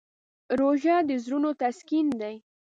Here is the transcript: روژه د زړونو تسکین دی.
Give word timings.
روژه 0.59 0.95
د 1.07 1.09
زړونو 1.23 1.49
تسکین 1.61 2.07
دی. 2.21 2.35